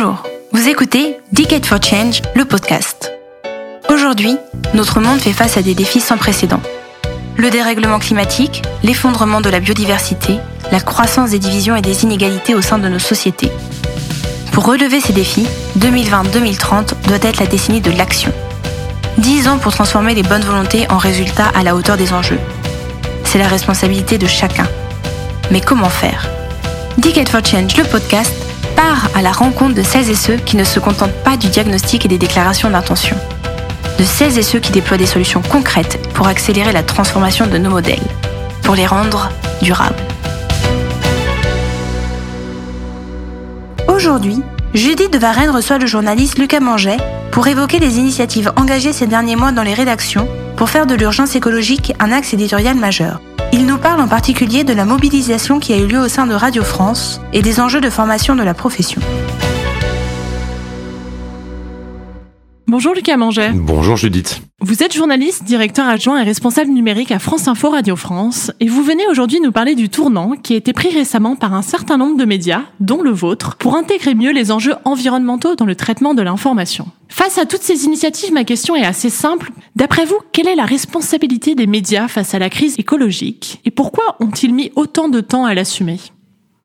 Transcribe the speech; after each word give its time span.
Bonjour, 0.00 0.22
vous 0.52 0.68
écoutez 0.68 1.18
Decade 1.32 1.66
for 1.66 1.82
Change, 1.82 2.22
le 2.36 2.44
podcast. 2.44 3.12
Aujourd'hui, 3.88 4.36
notre 4.72 5.00
monde 5.00 5.18
fait 5.18 5.32
face 5.32 5.56
à 5.56 5.62
des 5.62 5.74
défis 5.74 5.98
sans 5.98 6.16
précédent. 6.16 6.60
Le 7.36 7.50
dérèglement 7.50 7.98
climatique, 7.98 8.62
l'effondrement 8.84 9.40
de 9.40 9.50
la 9.50 9.58
biodiversité, 9.58 10.38
la 10.70 10.78
croissance 10.78 11.30
des 11.30 11.40
divisions 11.40 11.74
et 11.74 11.82
des 11.82 12.04
inégalités 12.04 12.54
au 12.54 12.62
sein 12.62 12.78
de 12.78 12.88
nos 12.88 13.00
sociétés. 13.00 13.50
Pour 14.52 14.66
relever 14.66 15.00
ces 15.00 15.12
défis, 15.12 15.48
2020-2030 15.80 16.92
doit 17.08 17.18
être 17.22 17.40
la 17.40 17.46
décennie 17.46 17.80
de 17.80 17.90
l'action. 17.90 18.32
10 19.16 19.48
ans 19.48 19.58
pour 19.58 19.72
transformer 19.72 20.14
les 20.14 20.22
bonnes 20.22 20.44
volontés 20.44 20.86
en 20.90 20.98
résultats 20.98 21.50
à 21.56 21.64
la 21.64 21.74
hauteur 21.74 21.96
des 21.96 22.12
enjeux. 22.12 22.40
C'est 23.24 23.38
la 23.38 23.48
responsabilité 23.48 24.16
de 24.16 24.28
chacun. 24.28 24.68
Mais 25.50 25.60
comment 25.60 25.90
faire 25.90 26.28
Decade 26.98 27.28
for 27.28 27.44
Change, 27.44 27.76
le 27.76 27.84
podcast, 27.84 28.47
part 28.78 29.10
à 29.16 29.22
la 29.22 29.32
rencontre 29.32 29.74
de 29.74 29.82
celles 29.82 30.08
et 30.08 30.14
ceux 30.14 30.36
qui 30.36 30.56
ne 30.56 30.62
se 30.62 30.78
contentent 30.78 31.24
pas 31.24 31.36
du 31.36 31.48
diagnostic 31.48 32.04
et 32.04 32.08
des 32.08 32.16
déclarations 32.16 32.70
d'intention. 32.70 33.16
De 33.98 34.04
celles 34.04 34.38
et 34.38 34.44
ceux 34.44 34.60
qui 34.60 34.70
déploient 34.70 34.96
des 34.96 35.06
solutions 35.06 35.42
concrètes 35.42 35.98
pour 36.14 36.28
accélérer 36.28 36.70
la 36.70 36.84
transformation 36.84 37.48
de 37.48 37.58
nos 37.58 37.70
modèles, 37.70 38.08
pour 38.62 38.76
les 38.76 38.86
rendre 38.86 39.30
durables. 39.62 39.96
Aujourd'hui, 43.88 44.40
Judith 44.74 45.12
de 45.12 45.18
Varenne 45.18 45.50
reçoit 45.50 45.78
le 45.78 45.86
journaliste 45.86 46.38
Lucas 46.38 46.60
Manget 46.60 46.98
pour 47.32 47.48
évoquer 47.48 47.80
les 47.80 47.98
initiatives 47.98 48.52
engagées 48.54 48.92
ces 48.92 49.08
derniers 49.08 49.34
mois 49.34 49.50
dans 49.50 49.64
les 49.64 49.74
rédactions 49.74 50.28
pour 50.58 50.68
faire 50.68 50.86
de 50.86 50.96
l'urgence 50.96 51.36
écologique 51.36 51.94
un 52.00 52.10
axe 52.10 52.34
éditorial 52.34 52.76
majeur. 52.76 53.20
Il 53.52 53.64
nous 53.64 53.78
parle 53.78 54.00
en 54.00 54.08
particulier 54.08 54.64
de 54.64 54.72
la 54.72 54.84
mobilisation 54.84 55.60
qui 55.60 55.72
a 55.72 55.78
eu 55.78 55.86
lieu 55.86 56.00
au 56.00 56.08
sein 56.08 56.26
de 56.26 56.34
Radio 56.34 56.64
France 56.64 57.20
et 57.32 57.42
des 57.42 57.60
enjeux 57.60 57.80
de 57.80 57.88
formation 57.88 58.34
de 58.34 58.42
la 58.42 58.54
profession. 58.54 59.00
Bonjour 62.70 62.92
Lucas 62.92 63.16
Manget. 63.16 63.52
Bonjour 63.54 63.96
Judith. 63.96 64.42
Vous 64.60 64.82
êtes 64.82 64.94
journaliste, 64.94 65.44
directeur 65.44 65.88
adjoint 65.88 66.20
et 66.20 66.22
responsable 66.22 66.70
numérique 66.70 67.10
à 67.12 67.18
France 67.18 67.48
Info 67.48 67.70
Radio 67.70 67.96
France 67.96 68.52
et 68.60 68.68
vous 68.68 68.82
venez 68.82 69.08
aujourd'hui 69.08 69.40
nous 69.40 69.52
parler 69.52 69.74
du 69.74 69.88
tournant 69.88 70.32
qui 70.32 70.52
a 70.52 70.58
été 70.58 70.74
pris 70.74 70.90
récemment 70.90 71.34
par 71.34 71.54
un 71.54 71.62
certain 71.62 71.96
nombre 71.96 72.18
de 72.18 72.26
médias, 72.26 72.64
dont 72.78 73.00
le 73.00 73.10
vôtre, 73.10 73.56
pour 73.56 73.74
intégrer 73.74 74.14
mieux 74.14 74.32
les 74.32 74.52
enjeux 74.52 74.74
environnementaux 74.84 75.54
dans 75.54 75.64
le 75.64 75.76
traitement 75.76 76.12
de 76.12 76.20
l'information. 76.20 76.88
Face 77.08 77.38
à 77.38 77.46
toutes 77.46 77.62
ces 77.62 77.86
initiatives, 77.86 78.34
ma 78.34 78.44
question 78.44 78.76
est 78.76 78.84
assez 78.84 79.08
simple. 79.08 79.50
D'après 79.74 80.04
vous, 80.04 80.18
quelle 80.32 80.48
est 80.48 80.54
la 80.54 80.66
responsabilité 80.66 81.54
des 81.54 81.66
médias 81.66 82.06
face 82.06 82.34
à 82.34 82.38
la 82.38 82.50
crise 82.50 82.78
écologique 82.78 83.62
et 83.64 83.70
pourquoi 83.70 84.18
ont-ils 84.20 84.52
mis 84.52 84.72
autant 84.76 85.08
de 85.08 85.22
temps 85.22 85.46
à 85.46 85.54
l'assumer? 85.54 86.00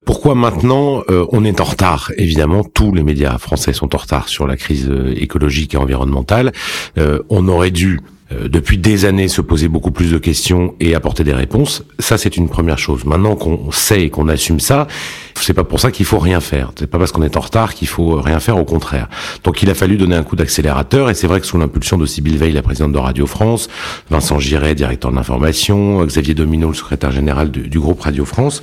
Pourquoi 0.05 0.35
maintenant 0.35 1.03
euh, 1.09 1.25
on 1.31 1.45
est 1.45 1.61
en 1.61 1.63
retard? 1.63 2.11
Évidemment, 2.17 2.63
tous 2.63 2.93
les 2.93 3.03
médias 3.03 3.37
français 3.37 3.73
sont 3.73 3.95
en 3.95 3.97
retard 3.97 4.27
sur 4.27 4.47
la 4.47 4.57
crise 4.57 4.89
euh, 4.89 5.13
écologique 5.15 5.73
et 5.73 5.77
environnementale. 5.77 6.51
Euh, 6.97 7.19
on 7.29 7.47
aurait 7.47 7.71
dû 7.71 8.01
depuis 8.45 8.77
des 8.77 9.05
années 9.05 9.27
se 9.27 9.41
poser 9.41 9.67
beaucoup 9.67 9.91
plus 9.91 10.11
de 10.11 10.17
questions 10.17 10.75
et 10.79 10.95
apporter 10.95 11.23
des 11.23 11.33
réponses. 11.33 11.83
Ça, 11.99 12.17
c'est 12.17 12.37
une 12.37 12.49
première 12.49 12.77
chose. 12.77 13.05
Maintenant 13.05 13.35
qu'on 13.35 13.71
sait 13.71 14.03
et 14.03 14.09
qu'on 14.09 14.27
assume 14.27 14.59
ça, 14.59 14.87
c'est 15.35 15.53
pas 15.53 15.63
pour 15.63 15.79
ça 15.79 15.91
qu'il 15.91 16.05
faut 16.05 16.19
rien 16.19 16.39
faire. 16.39 16.71
C'est 16.77 16.87
pas 16.87 16.97
parce 16.97 17.11
qu'on 17.11 17.23
est 17.23 17.35
en 17.37 17.41
retard 17.41 17.73
qu'il 17.73 17.87
faut 17.87 18.21
rien 18.21 18.39
faire, 18.39 18.57
au 18.57 18.65
contraire. 18.65 19.09
Donc 19.43 19.61
il 19.61 19.69
a 19.69 19.73
fallu 19.73 19.97
donner 19.97 20.15
un 20.15 20.23
coup 20.23 20.35
d'accélérateur 20.35 21.09
et 21.09 21.13
c'est 21.13 21.27
vrai 21.27 21.41
que 21.41 21.45
sous 21.45 21.57
l'impulsion 21.57 21.97
de 21.97 22.05
Sybille 22.05 22.37
Veil, 22.37 22.53
la 22.53 22.61
présidente 22.61 22.93
de 22.93 22.97
Radio 22.97 23.27
France, 23.27 23.69
Vincent 24.09 24.39
Giret, 24.39 24.75
directeur 24.75 25.11
de 25.11 25.15
l'information, 25.15 26.03
Xavier 26.05 26.33
Domino, 26.33 26.69
le 26.69 26.73
secrétaire 26.73 27.11
général 27.11 27.51
du, 27.51 27.79
groupe 27.79 28.01
Radio 28.01 28.25
France, 28.25 28.61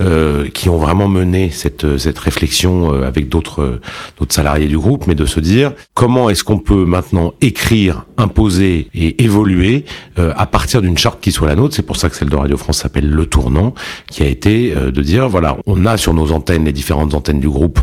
euh, 0.00 0.48
qui 0.48 0.68
ont 0.68 0.78
vraiment 0.78 1.08
mené 1.08 1.50
cette, 1.50 1.98
cette 1.98 2.18
réflexion 2.18 2.94
euh, 2.94 3.06
avec 3.06 3.28
d'autres 3.28 3.80
d'autres 4.18 4.34
salariés 4.34 4.68
du 4.68 4.78
groupe, 4.78 5.06
mais 5.06 5.14
de 5.14 5.26
se 5.26 5.40
dire 5.40 5.72
comment 5.94 6.30
est-ce 6.30 6.44
qu'on 6.44 6.58
peut 6.58 6.84
maintenant 6.84 7.34
écrire, 7.40 8.06
imposer 8.16 8.88
et 8.94 9.09
évoluer 9.18 9.84
euh, 10.18 10.32
à 10.36 10.46
partir 10.46 10.82
d'une 10.82 10.98
charte 10.98 11.20
qui 11.20 11.32
soit 11.32 11.48
la 11.48 11.56
nôtre. 11.56 11.74
C'est 11.74 11.82
pour 11.82 11.96
ça 11.96 12.08
que 12.08 12.16
celle 12.16 12.28
de 12.28 12.36
Radio 12.36 12.56
France 12.56 12.78
s'appelle 12.78 13.08
Le 13.08 13.26
Tournant, 13.26 13.74
qui 14.10 14.22
a 14.22 14.26
été 14.26 14.74
euh, 14.76 14.90
de 14.90 15.02
dire 15.02 15.28
voilà, 15.28 15.56
on 15.66 15.86
a 15.86 15.96
sur 15.96 16.14
nos 16.14 16.32
antennes, 16.32 16.64
les 16.64 16.72
différentes 16.72 17.14
antennes 17.14 17.40
du 17.40 17.48
groupe, 17.48 17.80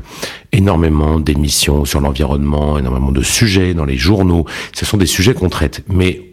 énormément 0.51 1.19
d'émissions 1.19 1.85
sur 1.85 2.01
l'environnement, 2.01 2.77
énormément 2.77 3.11
de 3.11 3.21
sujets 3.21 3.73
dans 3.73 3.85
les 3.85 3.97
journaux. 3.97 4.45
Ce 4.73 4.85
sont 4.85 4.97
des 4.97 5.05
sujets 5.05 5.33
qu'on 5.33 5.49
traite. 5.49 5.83
Mais 5.87 6.23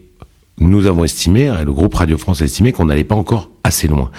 nous 0.59 0.85
avons 0.85 1.03
estimé, 1.03 1.47
hein, 1.47 1.63
le 1.65 1.73
groupe 1.73 1.95
Radio 1.95 2.17
France 2.17 2.41
a 2.41 2.45
estimé 2.45 2.71
qu'on 2.71 2.85
n'allait 2.85 3.03
pas 3.03 3.15
encore 3.15 3.49
assez 3.63 3.87
loin. 3.87 4.11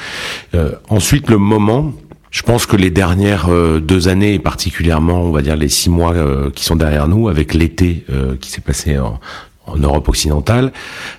Euh, 0.55 0.73
ensuite, 0.89 1.31
le 1.31 1.39
moment, 1.39 1.93
je 2.31 2.43
pense 2.43 2.67
que 2.67 2.77
les 2.77 2.91
dernières 2.91 3.49
deux 3.81 4.09
années, 4.09 4.35
et 4.35 4.39
particulièrement, 4.39 5.23
on 5.23 5.31
va 5.31 5.41
dire 5.41 5.57
les 5.57 5.71
six 5.71 5.89
mois 5.89 6.13
qui 6.55 6.65
sont 6.65 6.77
derrière 6.77 7.09
nous, 7.09 7.29
avec 7.29 7.55
l'été 7.55 8.05
qui 8.43 8.51
s'est 8.51 8.61
passé 8.61 8.99
en, 8.99 9.19
en, 9.67 9.77
Europe 9.77 10.09
occidentale, 10.09 10.73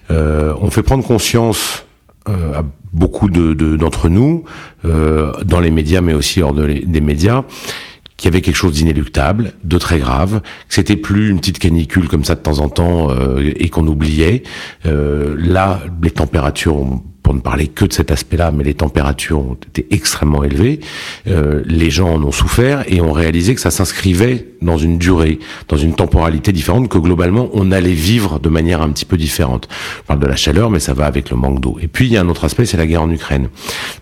on 0.09 0.69
fait 0.71 0.83
prendre 0.83 1.05
conscience 1.05 1.85
à 2.25 2.63
beaucoup 2.93 3.29
de, 3.29 3.53
d'entre 3.75 4.09
nous, 4.09 4.43
euh, 4.85 5.31
dans 5.43 5.59
les 5.59 5.71
médias, 5.71 6.01
mais 6.01 6.13
aussi 6.13 6.41
hors 6.41 6.53
des 6.53 7.01
médias, 7.01 7.43
qu'il 8.15 8.29
y 8.29 8.33
avait 8.33 8.41
quelque 8.41 8.55
chose 8.55 8.73
d'inéluctable, 8.73 9.53
de 9.63 9.77
très 9.77 9.99
grave, 9.99 10.41
que 10.67 10.73
c'était 10.73 10.95
plus 10.95 11.29
une 11.29 11.39
petite 11.39 11.59
canicule 11.59 12.07
comme 12.07 12.23
ça 12.23 12.33
de 12.33 12.39
temps 12.39 12.59
en 12.59 12.69
temps 12.69 13.11
euh, 13.11 13.53
et 13.55 13.69
qu'on 13.69 13.85
oubliait. 13.87 14.43
Euh, 14.87 15.35
là, 15.37 15.81
les 16.01 16.09
températures 16.11 16.75
ont 16.75 17.03
pour 17.27 17.35
ne 17.35 17.41
parler 17.41 17.67
que 17.67 17.83
de 17.83 17.91
cet 17.91 18.09
aspect-là, 18.09 18.53
mais 18.53 18.63
les 18.63 18.73
températures 18.73 19.39
ont 19.39 19.57
été 19.67 19.85
extrêmement 19.91 20.45
élevées. 20.45 20.79
Euh, 21.27 21.61
les 21.65 21.89
gens 21.89 22.07
en 22.07 22.23
ont 22.23 22.31
souffert 22.31 22.85
et 22.87 23.01
ont 23.01 23.11
réalisé 23.11 23.53
que 23.53 23.59
ça 23.59 23.69
s'inscrivait 23.69 24.47
dans 24.61 24.77
une 24.77 24.97
durée, 24.97 25.39
dans 25.67 25.75
une 25.75 25.93
temporalité 25.93 26.53
différente, 26.53 26.87
que 26.87 26.97
globalement 26.97 27.49
on 27.51 27.73
allait 27.73 27.91
vivre 27.91 28.39
de 28.39 28.47
manière 28.47 28.81
un 28.81 28.89
petit 28.91 29.03
peu 29.03 29.17
différente. 29.17 29.67
Je 29.97 30.03
parle 30.03 30.21
de 30.21 30.25
la 30.25 30.37
chaleur, 30.37 30.69
mais 30.69 30.79
ça 30.79 30.93
va 30.93 31.05
avec 31.05 31.29
le 31.29 31.35
manque 31.35 31.59
d'eau. 31.59 31.77
Et 31.81 31.87
puis 31.87 32.05
il 32.05 32.13
y 32.13 32.17
a 32.17 32.21
un 32.21 32.29
autre 32.29 32.45
aspect, 32.45 32.65
c'est 32.65 32.77
la 32.77 32.87
guerre 32.87 33.01
en 33.01 33.11
Ukraine. 33.11 33.49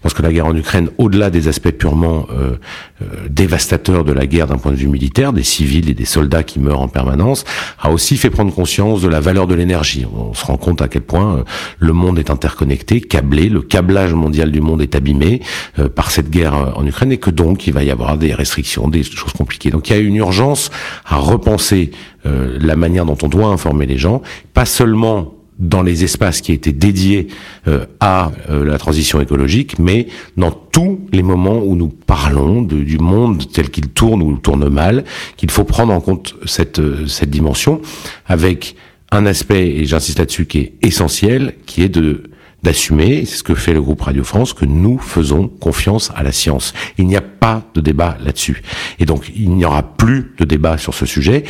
Parce 0.04 0.14
que 0.14 0.22
la 0.22 0.32
guerre 0.32 0.46
en 0.46 0.56
Ukraine, 0.56 0.90
au-delà 1.00 1.32
des 1.32 1.48
aspects 1.48 1.72
purement 1.72 2.28
euh, 2.32 2.58
euh, 3.02 3.06
dévastateurs 3.28 4.04
de 4.04 4.14
la 4.14 4.28
guerre 4.28 4.46
d'un 4.46 4.58
point 4.58 4.72
de 4.72 4.78
vue 4.78 4.88
militaire, 4.88 5.34
des 5.34 5.44
civils 5.44 5.90
et 5.90 5.96
des 5.96 6.06
soldats 6.06 6.44
qui 6.44 6.60
meurent 6.60 6.82
en 6.82 6.90
permanence, 6.90 7.44
a 7.82 7.90
aussi 7.90 8.18
fait 8.18 8.30
prendre 8.30 8.54
conscience 8.54 9.02
de 9.02 9.08
la 9.08 9.20
valeur 9.20 9.48
de 9.48 9.56
l'énergie. 9.56 10.06
On 10.16 10.36
se 10.36 10.46
rend 10.46 10.58
compte 10.58 10.84
à 10.84 10.88
quel 10.88 11.02
point 11.02 11.44
le 11.80 11.94
monde 11.94 12.20
est 12.20 12.30
interconnecté, 12.30 13.02
le 13.22 13.62
câblage 13.62 14.14
mondial 14.14 14.52
du 14.52 14.62
monde 14.62 14.82
est 14.82 14.96
abîmé 14.96 15.42
euh, 15.80 15.90
par 15.90 16.12
cette 16.12 16.30
guerre 16.30 16.56
euh, 16.56 16.72
en 16.76 16.86
Ukraine 16.86 17.12
et 17.12 17.18
que 17.18 17.30
donc 17.30 17.68
il 17.68 17.74
va 17.74 17.84
y 17.84 17.92
avoir 17.92 18.18
des 18.18 18.34
restrictions, 18.34 18.88
des 18.88 19.04
choses 19.04 19.34
compliquées. 19.34 19.72
Donc 19.72 19.90
il 19.90 19.96
y 19.96 19.96
a 19.96 20.00
une 20.00 20.16
urgence 20.16 20.72
à 21.06 21.18
repenser 21.18 21.92
euh, 22.26 22.58
la 22.60 22.76
manière 22.76 23.06
dont 23.06 23.18
on 23.22 23.28
doit 23.28 23.48
informer 23.48 23.86
les 23.86 23.98
gens, 23.98 24.22
pas 24.54 24.66
seulement 24.66 25.34
dans 25.58 25.82
les 25.82 26.04
espaces 26.04 26.42
qui 26.42 26.52
étaient 26.52 26.74
dédiés 26.74 27.28
à 28.02 28.34
la 28.50 28.78
transition 28.78 29.22
écologique, 29.22 29.80
mais 29.80 30.08
dans 30.36 30.52
tous 30.52 31.00
les 31.14 31.24
moments 31.24 31.60
où 31.60 31.78
nous 31.78 31.88
parlons 31.88 32.62
du 32.62 32.98
monde 32.98 33.42
tel 33.54 33.70
qu'il 33.70 33.88
tourne 33.88 34.22
ou 34.22 34.36
tourne 34.36 34.68
mal, 34.68 35.06
qu'il 35.38 35.50
faut 35.50 35.64
prendre 35.64 35.94
en 35.94 36.02
compte 36.02 36.36
cette, 36.46 36.82
cette 37.08 37.30
dimension 37.30 37.82
avec 38.26 38.76
un 39.12 39.26
aspect, 39.26 39.66
et 39.78 39.86
j'insiste 39.86 40.20
là-dessus, 40.20 40.46
qui 40.46 40.58
est 40.60 40.74
essentiel, 40.82 41.56
qui 41.66 41.84
est 41.84 41.90
de 41.90 42.24
d'assumer, 42.66 43.26
c'est 43.26 43.38
ce 43.38 43.44
que 43.44 43.56
fait 43.56 43.74
le 43.74 43.82
groupe 43.82 44.02
Radio 44.02 44.24
France, 44.24 44.54
que 44.54 44.66
nous 44.66 44.98
faisons 44.98 45.48
confiance 45.48 46.12
à 46.16 46.24
la 46.24 46.32
science. 46.32 46.74
Il 46.98 47.06
n'y 47.06 47.16
a 47.16 47.22
pas 47.22 47.64
de 47.76 47.80
débat 47.80 48.18
là-dessus. 48.26 48.64
Et 49.00 49.06
donc, 49.06 49.32
il 49.36 49.52
n'y 49.52 49.64
aura 49.64 49.84
plus 49.84 50.34
de 50.40 50.46
débat 50.46 50.78
sur 50.78 50.94
ce 50.94 51.06
sujet. 51.06 51.44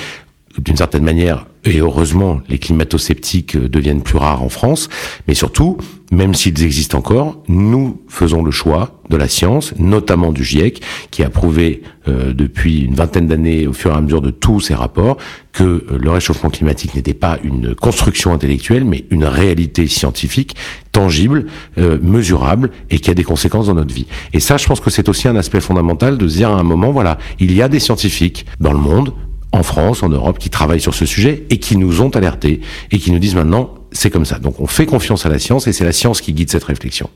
D'une 0.58 0.78
certaine 0.78 1.04
manière, 1.04 1.48
et 1.66 1.80
heureusement, 1.80 2.42
les 2.48 2.60
climato-sceptiques 2.60 3.58
deviennent 3.58 4.04
plus 4.04 4.18
rares 4.18 4.42
en 4.42 4.50
France, 4.50 4.88
mais 5.28 5.34
surtout, 5.34 5.78
même 6.12 6.34
s'ils 6.34 6.64
existent 6.64 6.98
encore, 6.98 7.44
nous 7.48 8.02
faisons 8.08 8.44
le 8.44 8.52
choix 8.52 9.02
de 9.10 9.18
la 9.18 9.28
science, 9.28 9.74
notamment 9.78 10.32
du 10.32 10.44
GIEC, 10.44 10.82
qui 11.12 11.24
a 11.24 11.30
prouvé 11.30 11.82
euh, 12.08 12.34
depuis 12.34 12.82
une 12.82 12.94
vingtaine 12.94 13.28
d'années, 13.28 13.68
au 13.68 13.74
fur 13.74 13.92
et 13.92 13.96
à 13.96 14.02
mesure 14.02 14.22
de 14.22 14.30
tous 14.30 14.60
ces 14.62 14.76
rapports, 14.76 15.18
que 15.52 15.64
euh, 15.64 15.84
le 16.00 16.10
réchauffement 16.10 16.50
climatique 16.50 16.96
n'était 16.96 17.14
pas 17.14 17.40
une 17.44 17.76
construction 17.76 18.32
intellectuelle, 18.32 18.86
mais 18.86 19.06
une 19.10 19.26
réalité 19.26 19.88
scientifique, 19.88 20.56
tangible, 20.92 21.48
euh, 21.78 21.98
mesurable, 22.02 22.72
et 22.92 23.00
qui 23.00 23.10
a 23.10 23.14
des 23.14 23.24
conséquences 23.24 23.68
dans 23.68 23.76
notre 23.76 23.94
vie. 23.94 24.08
Et 24.34 24.40
ça, 24.40 24.58
je 24.58 24.68
pense 24.68 24.80
que 24.80 24.90
c'est 24.90 25.10
aussi 25.10 25.28
un 25.28 25.36
aspect 25.36 25.60
fondamental 25.62 26.18
de 26.18 26.28
se 26.28 26.38
dire 26.38 26.52
à 26.52 26.60
un 26.60 26.64
moment, 26.64 26.92
voilà, 26.92 27.18
il 27.40 27.52
y 27.52 27.62
a 27.62 27.68
des 27.68 27.80
scientifiques 27.80 28.46
dans 28.60 28.72
le 28.72 28.80
monde, 28.80 29.12
en 29.56 29.64
France, 29.64 30.04
en 30.04 30.10
Europe, 30.10 30.38
qui 30.38 30.50
travaillent 30.50 30.82
sur 30.82 30.94
ce 30.94 31.06
sujet 31.06 31.46
et 31.50 31.60
qui 31.60 31.78
nous 31.78 32.02
ont 32.02 32.10
alertés 32.10 32.62
et 32.92 33.00
qui 33.00 33.12
nous 33.12 33.20
disent 33.20 33.36
maintenant, 33.36 33.74
c'est 33.92 34.10
comme 34.10 34.26
ça. 34.26 34.40
Donc 34.40 34.60
on 34.60 34.68
fait 34.68 34.86
confiance 34.86 35.26
à 35.26 35.30
la 35.30 35.40
science 35.40 35.68
et 35.68 35.74
c'est 35.74 35.86
la 35.86 35.94
science 35.94 36.22
qui 36.22 36.34
guide 36.34 36.50
cette 36.50 36.64
réflexion. 36.64 37.10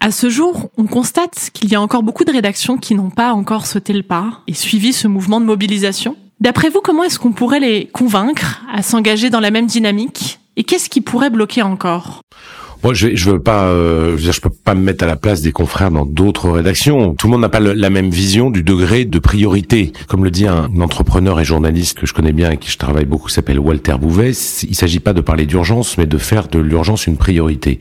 À 0.00 0.10
ce 0.10 0.30
jour, 0.30 0.70
on 0.78 0.86
constate 0.86 1.50
qu'il 1.52 1.70
y 1.70 1.74
a 1.74 1.80
encore 1.80 2.02
beaucoup 2.02 2.24
de 2.24 2.30
rédactions 2.30 2.78
qui 2.78 2.94
n'ont 2.94 3.10
pas 3.10 3.32
encore 3.32 3.66
sauté 3.66 3.92
le 3.92 4.04
pas 4.04 4.40
et 4.46 4.54
suivi 4.54 4.92
ce 4.92 5.08
mouvement 5.08 5.40
de 5.40 5.46
mobilisation. 5.46 6.16
D'après 6.40 6.70
vous, 6.70 6.80
comment 6.80 7.02
est-ce 7.02 7.18
qu'on 7.18 7.32
pourrait 7.32 7.58
les 7.58 7.86
convaincre 7.86 8.62
à 8.72 8.82
s'engager 8.82 9.28
dans 9.28 9.40
la 9.40 9.50
même 9.50 9.66
dynamique 9.66 10.38
Et 10.56 10.62
qu'est-ce 10.62 10.88
qui 10.88 11.00
pourrait 11.00 11.30
bloquer 11.30 11.62
encore? 11.62 12.20
Moi, 12.84 12.94
je, 12.94 13.16
je 13.16 13.30
veux 13.30 13.40
pas, 13.40 13.64
euh, 13.64 14.10
je, 14.10 14.16
veux 14.16 14.22
dire, 14.22 14.32
je 14.32 14.40
peux 14.40 14.50
pas 14.50 14.74
me 14.74 14.80
mettre 14.80 15.02
à 15.02 15.06
la 15.06 15.16
place 15.16 15.42
des 15.42 15.50
confrères 15.50 15.90
dans 15.90 16.06
d'autres 16.06 16.48
rédactions. 16.50 17.14
Tout 17.14 17.26
le 17.26 17.32
monde 17.32 17.40
n'a 17.40 17.48
pas 17.48 17.60
la 17.60 17.90
même 17.90 18.10
vision 18.10 18.50
du 18.50 18.62
degré 18.62 19.04
de 19.04 19.18
priorité. 19.18 19.92
Comme 20.06 20.24
le 20.24 20.30
dit 20.30 20.46
un, 20.46 20.70
entrepreneur 20.80 21.40
et 21.40 21.44
journaliste 21.44 21.98
que 21.98 22.06
je 22.06 22.14
connais 22.14 22.32
bien 22.32 22.52
et 22.52 22.56
qui 22.56 22.70
je 22.70 22.78
travaille 22.78 23.04
beaucoup, 23.04 23.28
s'appelle 23.28 23.58
Walter 23.58 23.96
Bouvet. 24.00 24.30
Il 24.62 24.74
s'agit 24.76 25.00
pas 25.00 25.12
de 25.12 25.20
parler 25.20 25.44
d'urgence, 25.44 25.98
mais 25.98 26.06
de 26.06 26.18
faire 26.18 26.46
de 26.48 26.60
l'urgence 26.60 27.06
une 27.06 27.16
priorité. 27.16 27.80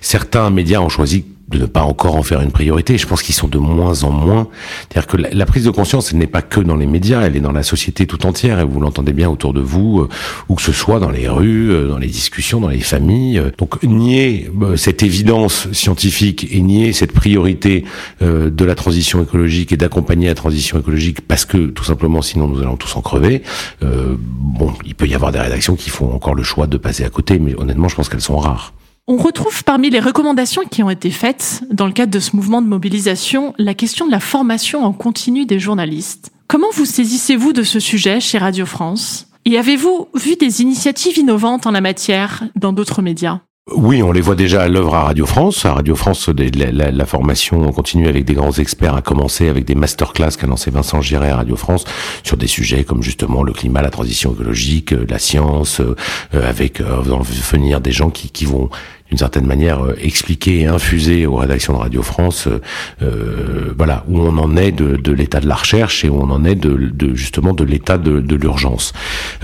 Certains 0.00 0.50
médias 0.50 0.80
ont 0.80 0.88
choisi 0.88 1.24
de 1.48 1.58
ne 1.58 1.66
pas 1.66 1.82
encore 1.82 2.16
en 2.16 2.22
faire 2.22 2.40
une 2.40 2.50
priorité. 2.50 2.98
Je 2.98 3.06
pense 3.06 3.22
qu'ils 3.22 3.34
sont 3.34 3.46
de 3.46 3.58
moins 3.58 4.02
en 4.02 4.10
moins. 4.10 4.48
C'est-à-dire 4.88 5.06
que 5.06 5.16
la, 5.16 5.46
prise 5.46 5.64
de 5.64 5.70
conscience, 5.70 6.12
elle 6.12 6.18
n'est 6.18 6.26
pas 6.26 6.42
que 6.42 6.60
dans 6.60 6.74
les 6.74 6.86
médias, 6.86 7.22
elle 7.22 7.36
est 7.36 7.40
dans 7.40 7.52
la 7.52 7.62
société 7.62 8.06
tout 8.06 8.26
entière, 8.26 8.58
et 8.58 8.64
vous 8.64 8.80
l'entendez 8.80 9.12
bien 9.12 9.30
autour 9.30 9.52
de 9.52 9.60
vous, 9.60 10.00
euh, 10.00 10.08
où 10.48 10.56
que 10.56 10.62
ce 10.62 10.72
soit 10.72 10.98
dans 10.98 11.10
les 11.10 11.28
rues, 11.28 11.70
euh, 11.70 11.88
dans 11.88 11.98
les 11.98 12.08
discussions, 12.08 12.60
dans 12.60 12.68
les 12.68 12.80
familles. 12.80 13.38
Euh, 13.38 13.50
Donc 13.58 13.82
nier 13.84 14.50
cette 14.76 15.02
évidence 15.02 15.70
scientifique 15.72 16.48
et 16.50 16.60
nier 16.60 16.92
cette 16.92 17.12
priorité 17.12 17.84
de 18.20 18.64
la 18.64 18.74
transition 18.74 19.22
écologique 19.22 19.72
et 19.72 19.76
d'accompagner 19.76 20.26
la 20.28 20.34
transition 20.34 20.78
écologique 20.78 21.20
parce 21.20 21.44
que 21.44 21.66
tout 21.66 21.84
simplement 21.84 22.22
sinon 22.22 22.48
nous 22.48 22.60
allons 22.60 22.76
tous 22.76 22.96
en 22.96 23.00
crever. 23.00 23.42
Bon, 23.80 24.72
il 24.84 24.94
peut 24.94 25.06
y 25.06 25.14
avoir 25.14 25.32
des 25.32 25.38
rédactions 25.38 25.76
qui 25.76 25.90
font 25.90 26.12
encore 26.12 26.34
le 26.34 26.42
choix 26.42 26.66
de 26.66 26.76
passer 26.76 27.04
à 27.04 27.10
côté, 27.10 27.38
mais 27.38 27.54
honnêtement, 27.56 27.88
je 27.88 27.96
pense 27.96 28.08
qu'elles 28.08 28.20
sont 28.20 28.38
rares. 28.38 28.72
On 29.08 29.16
retrouve 29.18 29.62
parmi 29.62 29.88
les 29.88 30.00
recommandations 30.00 30.62
qui 30.68 30.82
ont 30.82 30.90
été 30.90 31.10
faites 31.12 31.62
dans 31.70 31.86
le 31.86 31.92
cadre 31.92 32.10
de 32.12 32.18
ce 32.18 32.34
mouvement 32.34 32.60
de 32.60 32.66
mobilisation 32.66 33.54
la 33.56 33.72
question 33.72 34.04
de 34.06 34.10
la 34.10 34.18
formation 34.18 34.84
en 34.84 34.92
continu 34.92 35.46
des 35.46 35.60
journalistes. 35.60 36.32
Comment 36.48 36.66
vous 36.74 36.84
saisissez-vous 36.86 37.52
de 37.52 37.62
ce 37.62 37.78
sujet 37.78 38.18
chez 38.18 38.38
Radio 38.38 38.66
France? 38.66 39.28
Et 39.44 39.58
avez-vous 39.58 40.08
vu 40.16 40.34
des 40.34 40.60
initiatives 40.60 41.18
innovantes 41.18 41.68
en 41.68 41.70
la 41.70 41.80
matière 41.80 42.42
dans 42.56 42.72
d'autres 42.72 43.00
médias? 43.00 43.40
Oui, 43.74 44.00
on 44.00 44.12
les 44.12 44.20
voit 44.20 44.36
déjà 44.36 44.62
à 44.62 44.68
l'œuvre 44.68 44.94
à 44.94 45.02
Radio 45.04 45.26
France. 45.26 45.64
À 45.64 45.74
Radio 45.74 45.96
France, 45.96 46.28
la, 46.28 46.70
la- 46.70 46.90
la 46.92 47.04
formation 47.06 47.72
continue 47.72 48.06
avec 48.06 48.24
des 48.24 48.34
grands 48.34 48.52
experts, 48.52 48.94
à 48.94 49.02
commencer 49.02 49.48
avec 49.48 49.64
des 49.64 49.74
masterclass 49.74 50.36
qu'a 50.38 50.46
lancé 50.46 50.70
Vincent 50.70 51.00
Giret 51.00 51.30
à 51.30 51.36
Radio 51.36 51.56
France 51.56 51.84
sur 52.22 52.36
des 52.36 52.46
sujets 52.46 52.84
comme 52.84 53.02
justement 53.02 53.42
le 53.42 53.52
climat, 53.52 53.82
la 53.82 53.90
transition 53.90 54.32
écologique, 54.32 54.92
euh, 54.92 55.04
la 55.08 55.18
science, 55.18 55.80
euh, 55.80 55.96
euh, 56.34 56.48
avec 56.48 56.80
venir 56.80 57.80
des 57.80 57.90
gens 57.92 58.10
qui 58.10 58.44
vont 58.44 58.70
d'une 59.08 59.18
certaine 59.18 59.46
manière 59.46 59.84
euh, 59.84 59.96
expliquer 60.00 60.60
et 60.60 60.66
infuser 60.66 61.26
aux 61.26 61.36
rédactions 61.36 61.72
de 61.72 61.78
Radio 61.78 62.02
France, 62.02 62.46
euh, 62.46 62.60
euh, 63.02 63.72
voilà 63.76 64.04
où 64.08 64.18
on 64.18 64.36
en 64.38 64.56
est 64.56 64.72
de, 64.72 64.96
de 64.96 65.12
l'état 65.12 65.40
de 65.40 65.48
la 65.48 65.54
recherche 65.54 66.04
et 66.04 66.08
où 66.08 66.16
on 66.16 66.30
en 66.30 66.44
est 66.44 66.54
de, 66.54 66.74
de 66.74 67.14
justement 67.14 67.52
de 67.52 67.64
l'état 67.64 67.98
de, 67.98 68.20
de 68.20 68.36
l'urgence. 68.36 68.92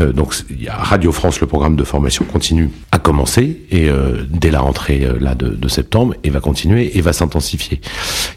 Euh, 0.01 0.13
donc 0.13 0.35
Radio 0.69 1.13
France, 1.13 1.41
le 1.41 1.47
programme 1.47 1.77
de 1.77 1.85
formation 1.85 2.25
continue 2.25 2.71
a 2.91 2.99
commencé 2.99 3.63
et 3.71 3.89
euh, 3.89 4.25
dès 4.29 4.51
la 4.51 4.61
rentrée 4.61 5.05
euh, 5.05 5.19
là 5.21 5.35
de, 5.35 5.49
de 5.49 5.69
septembre 5.69 6.15
et 6.25 6.31
va 6.31 6.41
continuer 6.41 6.97
et 6.97 7.01
va 7.01 7.13
s'intensifier. 7.13 7.81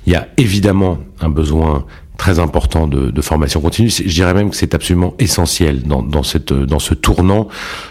Il 0.06 0.14
y 0.14 0.16
a 0.16 0.28
évidemment 0.38 1.00
un 1.22 1.30
besoin 1.30 1.86
très 2.18 2.40
important 2.40 2.88
de, 2.88 3.12
de 3.12 3.22
formation 3.22 3.62
continue. 3.62 3.90
Je 3.90 4.04
dirais 4.04 4.34
même 4.34 4.50
que 4.50 4.56
c'est 4.56 4.74
absolument 4.74 5.14
essentiel 5.20 5.84
dans, 5.84 6.02
dans, 6.02 6.24
cette, 6.24 6.54
dans 6.54 6.80
ce 6.80 6.94
tournant 6.94 7.48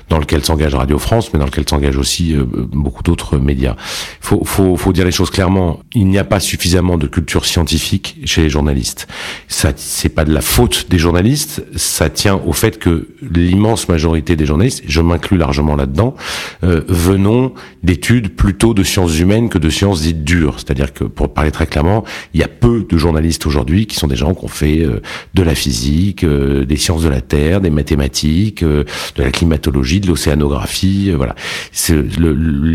dans 0.08 0.18
lequel 0.18 0.44
s'engage 0.44 0.74
Radio 0.74 0.98
France, 0.98 1.32
mais 1.32 1.38
dans 1.38 1.46
lequel 1.46 1.64
s'engagent 1.68 1.96
aussi 1.96 2.34
euh, 2.34 2.44
beaucoup 2.44 3.02
d'autres 3.02 3.38
médias. 3.38 3.76
Il 3.78 4.26
faut, 4.26 4.44
faut, 4.44 4.76
faut 4.76 4.92
dire 4.92 5.04
les 5.04 5.12
choses 5.12 5.30
clairement. 5.30 5.80
Il 5.94 6.06
n'y 6.06 6.18
a 6.18 6.24
pas 6.24 6.40
suffisamment 6.40 6.98
de 6.98 7.06
culture 7.06 7.46
scientifique 7.46 8.18
chez 8.24 8.42
les 8.42 8.50
journalistes. 8.50 9.06
Ça, 9.48 9.72
c'est 9.76 10.08
pas 10.08 10.24
de 10.24 10.32
la 10.32 10.40
faute 10.40 10.86
des 10.90 10.98
journalistes. 10.98 11.64
Ça 11.76 12.10
tient 12.10 12.36
au 12.36 12.52
fait 12.52 12.78
que 12.78 13.08
l'immense 13.22 13.88
majorité 13.88 14.36
des 14.36 14.46
journalistes, 14.46 14.82
je 14.86 15.00
m'inclus 15.00 15.36
largement 15.36 15.76
là-dedans, 15.76 16.14
euh, 16.62 16.82
venons 16.88 17.52
d'études 17.82 18.34
plutôt 18.34 18.74
de 18.74 18.82
sciences 18.82 19.18
humaines 19.18 19.48
que 19.48 19.58
de 19.58 19.70
sciences 19.70 20.02
dites 20.02 20.24
dures. 20.24 20.56
C'est-à-dire 20.56 20.92
que, 20.92 21.04
pour 21.04 21.32
parler 21.32 21.50
très 21.50 21.66
clairement, 21.66 22.04
il 22.34 22.40
y 22.40 22.44
a 22.44 22.48
peu 22.48 22.86
de 22.88 22.96
journalistes 22.98 23.46
aujourd'hui 23.46 23.86
qui 23.86 23.96
sont 23.96 24.06
des 24.06 24.13
gens 24.16 24.34
qui 24.34 24.44
ont 24.44 24.48
fait 24.48 24.80
euh, 24.80 25.00
de 25.34 25.42
la 25.42 25.54
physique, 25.54 26.24
euh, 26.24 26.64
des 26.64 26.76
sciences 26.76 27.02
de 27.02 27.08
la 27.08 27.20
terre, 27.20 27.60
des 27.60 27.70
mathématiques, 27.70 28.62
euh, 28.62 28.84
de 29.16 29.22
la 29.22 29.30
climatologie, 29.30 30.00
de 30.00 30.06
l'océanographie. 30.06 31.10
voilà. 31.10 31.34
Le- 31.88 32.32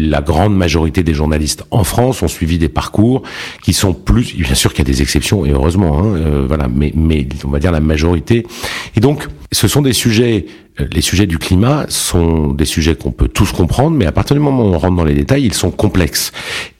la 0.09 0.21
grande 0.21 0.55
majorité 0.55 1.03
des 1.03 1.13
journalistes 1.13 1.63
en 1.71 1.83
France 1.83 2.21
ont 2.23 2.27
suivi 2.27 2.57
des 2.57 2.69
parcours 2.69 3.23
qui 3.63 3.73
sont 3.73 3.93
plus, 3.93 4.35
bien 4.35 4.55
sûr 4.55 4.73
qu'il 4.73 4.87
y 4.87 4.89
a 4.89 4.91
des 4.93 5.01
exceptions 5.01 5.45
et 5.45 5.51
heureusement, 5.51 5.99
hein, 5.99 6.15
euh, 6.15 6.45
voilà, 6.47 6.67
mais, 6.67 6.91
mais 6.95 7.27
on 7.45 7.49
va 7.49 7.59
dire 7.59 7.71
la 7.71 7.79
majorité. 7.79 8.45
Et 8.95 8.99
donc, 8.99 9.27
ce 9.51 9.67
sont 9.67 9.81
des 9.81 9.93
sujets 9.93 10.45
les 10.93 11.01
sujets 11.01 11.25
du 11.25 11.37
climat 11.39 11.87
sont 11.89 12.53
des 12.53 12.63
sujets 12.63 12.95
qu'on 12.95 13.11
peut 13.11 13.27
tous 13.27 13.51
comprendre, 13.51 13.97
mais 13.97 14.05
à 14.05 14.13
partir 14.13 14.33
du 14.33 14.41
moment 14.41 14.63
où 14.63 14.73
on 14.73 14.77
rentre 14.77 14.95
dans 14.95 15.03
les 15.03 15.13
détails, 15.13 15.43
ils 15.43 15.53
sont 15.53 15.71
complexes. 15.71 16.31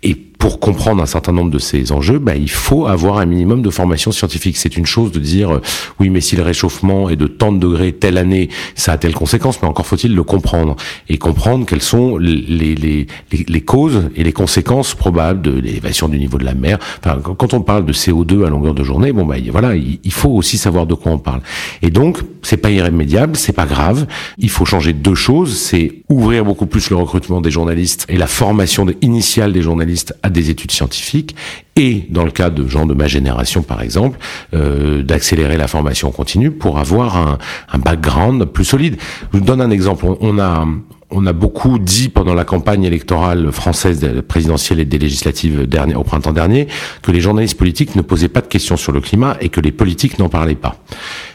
Et 0.04 0.16
pour 0.40 0.62
comprendre 0.62 1.04
un 1.04 1.06
certain 1.06 1.34
nombre 1.34 1.52
de 1.52 1.60
ces 1.60 1.92
enjeux, 1.92 2.18
bah, 2.18 2.36
il 2.38 2.50
faut 2.50 2.88
avoir 2.88 3.18
un 3.20 3.26
minimum 3.26 3.62
de 3.62 3.70
formation 3.70 4.14
scientifique. 4.14 4.56
C'est 4.56 4.78
une 4.78 4.86
chose 4.86 5.12
de 5.12 5.20
dire 5.20 5.56
euh, 5.56 5.62
oui, 6.00 6.10
mais 6.10 6.22
si 6.22 6.38
le 6.38 6.44
réchauffement 6.44 7.10
est 7.10 7.18
de 7.18 7.28
tant 7.28 7.52
de 7.52 7.60
degrés 7.60 7.92
telle 7.92 8.18
année, 8.18 8.48
ça 8.74 8.94
a 8.94 8.98
telle 8.98 9.14
conséquence, 9.14 9.62
mais 9.62 9.68
encore 9.68 9.86
faut-il 9.86 10.16
le 10.16 10.24
comprendre 10.24 10.78
et 11.10 11.18
comprendre 11.18 11.66
quelles 11.66 11.82
sont 11.82 12.18
les, 12.18 12.38
les, 12.38 13.06
les, 13.32 13.62
causes 13.62 14.10
et 14.16 14.24
les 14.24 14.32
conséquences 14.32 14.96
probables 14.96 15.42
de 15.42 15.52
l'élévation 15.52 16.08
du 16.08 16.18
niveau 16.18 16.38
de 16.38 16.46
la 16.46 16.54
mer. 16.56 16.80
Enfin, 17.04 17.20
quand- 17.22 17.54
on 17.54 17.62
parle 17.62 17.86
de 17.86 17.94
CO2 17.94 18.46
à 18.46 18.50
longueur 18.50 18.76
de 18.76 18.84
journée, 18.84 19.12
bon 19.12 19.26
bah 19.26 19.36
voilà, 19.52 19.76
il, 19.76 20.12
faut 20.14 20.30
aussi 20.30 20.58
savoir 20.58 20.86
de 20.86 20.94
quoi 20.94 21.12
on 21.12 21.18
parle. 21.18 21.42
Et 21.82 21.90
donc, 21.90 22.20
c'est 22.44 22.58
pas 22.58 22.70
irrémédiable, 22.70 23.36
c'est 23.36 23.54
pas 23.54 23.66
grave. 23.66 24.06
Il 24.38 24.50
faut 24.50 24.66
changer 24.66 24.94
deux 24.94 25.16
choses, 25.16 25.58
c'est 25.58 26.04
ouvrir 26.10 26.46
beaucoup 26.46 26.68
plus 26.68 26.90
le 26.92 26.96
recrutement 26.96 27.42
des 27.42 27.52
journalistes 27.52 28.06
et 28.08 28.18
la 28.18 28.28
formation 28.28 28.86
initiale 29.02 29.52
des 29.52 29.64
journalistes 29.64 30.14
des 30.30 30.50
études 30.50 30.72
scientifiques 30.72 31.36
et 31.76 32.06
dans 32.10 32.26
le 32.26 32.32
cas 32.32 32.50
de 32.50 32.68
gens 32.68 32.86
de 32.86 32.94
ma 32.94 33.08
génération 33.08 33.64
par 33.64 33.82
exemple, 33.82 34.20
euh, 34.54 35.02
d'accélérer 35.04 35.58
la 35.58 35.68
formation 35.68 36.12
continue 36.12 36.52
pour 36.52 36.80
avoir 36.80 37.18
un, 37.18 37.38
un 37.72 37.78
background 37.80 38.46
plus 38.46 38.66
solide. 38.66 38.98
Je 39.32 39.38
vous 39.38 39.44
donne 39.44 39.62
un 39.62 39.72
exemple. 39.72 40.06
On, 40.06 40.18
on 40.22 40.40
a 40.40 40.66
on 41.12 41.26
a 41.26 41.34
beaucoup 41.34 41.80
dit 41.80 42.10
pendant 42.10 42.34
la 42.34 42.46
campagne 42.46 42.84
électorale 42.84 43.52
française 43.52 44.00
de- 44.00 44.22
présidentielle 44.22 44.80
et 44.80 44.86
des 44.86 45.00
législatives 45.00 45.68
au 45.96 46.04
printemps 46.04 46.34
dernier 46.34 46.68
que 47.02 47.12
les 47.12 47.22
journalistes 47.22 47.58
politiques 47.58 47.96
ne 47.96 48.02
posaient 48.02 48.30
pas 48.30 48.42
de 48.42 48.48
questions 48.48 48.78
sur 48.78 48.92
le 48.92 49.02
climat 49.02 49.38
et 49.42 49.50
que 49.50 49.60
les 49.60 49.72
politiques 49.72 50.20
n'en 50.20 50.30
parlaient 50.30 50.56
pas. 50.56 50.78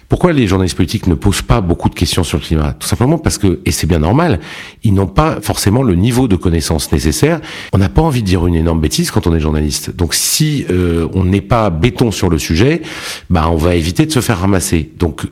Pourquoi 0.08 0.32
les 0.32 0.46
journalistes 0.46 0.76
politiques 0.76 1.06
ne 1.06 1.14
posent 1.14 1.42
pas 1.42 1.60
beaucoup 1.60 1.88
de 1.88 1.94
questions 1.94 2.22
sur 2.22 2.38
le 2.38 2.44
climat? 2.44 2.74
Tout 2.78 2.86
simplement 2.86 3.18
parce 3.18 3.38
que, 3.38 3.60
et 3.64 3.72
c'est 3.72 3.86
bien 3.86 3.98
normal, 3.98 4.38
ils 4.84 4.94
n'ont 4.94 5.06
pas 5.08 5.40
forcément 5.40 5.82
le 5.82 5.96
niveau 5.96 6.28
de 6.28 6.36
connaissance 6.36 6.92
nécessaire. 6.92 7.40
On 7.72 7.78
n'a 7.78 7.88
pas 7.88 8.02
envie 8.02 8.22
de 8.22 8.26
dire 8.26 8.46
une 8.46 8.54
énorme 8.54 8.80
bêtise 8.80 9.10
quand 9.10 9.26
on 9.26 9.34
est 9.34 9.40
journaliste. 9.40 9.96
Donc 9.96 10.14
si 10.14 10.66
euh, 10.70 11.08
on 11.14 11.24
n'est 11.24 11.40
pas 11.40 11.70
béton 11.70 12.12
sur 12.12 12.28
le 12.30 12.38
sujet, 12.38 12.82
bah 13.30 13.48
on 13.50 13.56
va 13.56 13.74
éviter 13.74 14.06
de 14.06 14.12
se 14.12 14.20
faire 14.20 14.38
ramasser. 14.38 14.92
Donc 14.98 15.22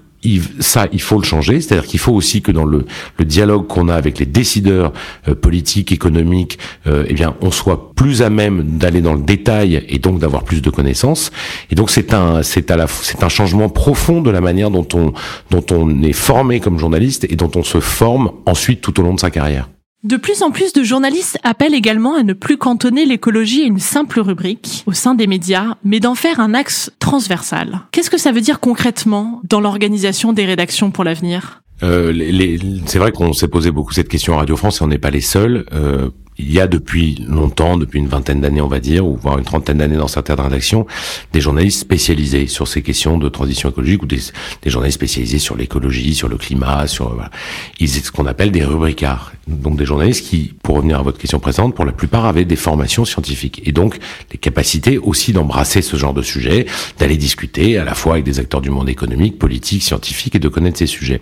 ça, 0.61 0.87
il 0.93 1.01
faut 1.01 1.19
le 1.19 1.25
changer. 1.25 1.61
C'est-à-dire 1.61 1.87
qu'il 1.87 2.01
faut 2.01 2.13
aussi 2.13 2.43
que 2.43 2.53
dans 2.53 2.65
le, 2.65 2.87
le 3.19 3.25
dialogue 3.25 3.67
qu'on 3.67 3.89
a 3.89 3.95
avec 3.95 4.19
les 4.19 4.27
décideurs 4.27 4.93
euh, 5.29 5.35
politiques, 5.35 5.93
économiques, 5.93 6.59
euh, 6.87 7.05
eh 7.09 7.15
bien, 7.15 7.35
on 7.41 7.51
soit 7.51 7.93
plus 7.95 8.23
à 8.23 8.31
même 8.31 8.79
d'aller 8.79 9.01
dans 9.01 9.15
le 9.15 9.23
détail 9.23 9.85
et 9.89 9.99
donc 9.99 10.19
d'avoir 10.19 10.45
plus 10.45 10.63
de 10.63 10.71
connaissances. 10.71 11.31
Et 11.71 11.75
donc 11.75 11.91
c'est 11.91 12.15
un, 12.15 12.43
c'est 12.43 12.71
à 12.71 12.77
la, 12.77 12.87
c'est 12.87 13.23
un 13.23 13.29
changement 13.29 13.69
profond 13.69 14.21
de 14.21 14.31
la 14.31 14.41
manière 14.41 14.71
dont 14.71 14.87
on, 14.95 15.13
dont 15.51 15.65
on 15.71 16.03
est 16.03 16.13
formé 16.13 16.61
comme 16.61 16.79
journaliste 16.79 17.27
et 17.29 17.37
dont 17.37 17.51
on 17.55 17.63
se 17.63 17.81
forme 17.81 18.31
ensuite 18.47 18.81
tout 18.81 18.99
au 19.01 19.03
long 19.03 19.15
de 19.15 19.21
sa 19.21 19.31
carrière. 19.31 19.69
De 20.05 20.17
plus 20.17 20.43
en 20.43 20.51
plus 20.51 20.73
de 20.73 20.83
journalistes 20.83 21.39
appellent 21.45 21.75
également 21.75 22.17
à 22.17 22.25
ne 22.25 22.33
plus 22.33 22.57
cantonner 22.57 23.05
l'écologie 23.05 23.63
à 23.63 23.67
une 23.67 23.79
simple 23.79 24.19
rubrique 24.19 24.83
au 24.87 24.93
sein 24.93 25.15
des 25.15 25.29
médias, 25.29 25.77
mais 25.85 26.01
d'en 26.01 26.17
faire 26.17 26.41
un 26.41 26.55
axe 26.55 26.91
transversal. 26.99 27.83
Qu'est-ce 27.93 28.11
que 28.11 28.19
ça 28.19 28.33
veut 28.33 28.41
dire 28.41 28.59
concrètement 28.59 29.41
dans 29.45 29.61
l'organisation 29.61 30.33
des 30.33 30.45
rédactions 30.45 30.91
pour 30.91 31.05
l'avenir? 31.05 31.63
Euh, 31.85 32.13
c'est 32.87 32.99
vrai 32.99 33.13
qu'on 33.13 33.33
s'est 33.33 33.47
posé 33.47 33.71
beaucoup 33.71 33.93
cette 33.93 34.09
question 34.09 34.35
à 34.35 34.39
Radio 34.39 34.57
France 34.57 34.81
et 34.81 34.85
on 34.85 34.89
n'est 34.89 34.99
pas 34.99 35.11
les 35.11 35.21
seuls. 35.21 35.67
Euh, 35.73 36.11
il 36.39 36.53
y 36.53 36.61
a 36.61 36.67
depuis 36.67 37.25
longtemps, 37.29 37.77
depuis 37.77 37.99
une 37.99 38.09
vingtaine 38.09 38.41
d'années 38.41 38.61
on 38.61 38.69
va 38.69 38.81
dire, 38.81 39.07
ou 39.07 39.17
voire 39.17 39.39
une 39.39 39.45
trentaine 39.45 39.79
d'années 39.79 39.97
dans 39.97 40.09
certaines 40.09 40.41
rédactions, 40.41 40.87
des 41.33 41.41
journalistes 41.41 41.81
spécialisés 41.81 42.47
sur 42.47 42.67
ces 42.67 42.83
questions 42.83 43.19
de 43.19 43.29
transition 43.29 43.69
écologique 43.71 44.03
ou 44.03 44.07
des, 44.07 44.21
des 44.63 44.71
journalistes 44.71 44.99
spécialisés 44.99 45.39
sur 45.39 45.57
l'écologie, 45.57 46.15
sur 46.15 46.29
le 46.29 46.37
climat, 46.37 46.87
sur 46.87 47.13
voilà. 47.15 47.31
Ils 47.79 47.89
ce 47.89 48.11
qu'on 48.11 48.27
appelle 48.27 48.51
des 48.51 48.65
rubricards. 48.65 49.33
Donc 49.49 49.77
des 49.77 49.85
journalistes 49.85 50.25
qui, 50.25 50.55
pour 50.63 50.77
revenir 50.77 51.01
à 51.01 51.03
votre 51.03 51.19
question 51.19 51.41
présente, 51.41 51.75
pour 51.75 51.85
la 51.85 51.93
plupart 51.93 52.27
avaient 52.27 52.45
des 52.45 52.57
formations 52.57 53.05
scientifiques 53.05 53.61
et 53.65 53.73
donc 53.73 53.99
les 54.31 54.39
capacités 54.39 54.99
aussi 54.99 55.33
d'embrasser 55.33 55.83
ce 55.83 55.97
genre 55.97 56.15
de 56.15 56.23
sujet, 56.23 56.67
d'aller 56.99 57.17
discuter 57.17 57.77
à 57.77 57.85
la 57.85 57.95
fois 57.95 58.15
avec 58.15 58.25
des 58.25 58.39
acteurs 58.39 58.61
du 58.61 58.71
monde 58.71 58.89
économique, 58.89 59.39
politique, 59.39 59.83
scientifique 59.83 60.37
et 60.37 60.39
de 60.39 60.49
connaître 60.49 60.79
ces 60.79 60.87
sujets. 60.87 61.21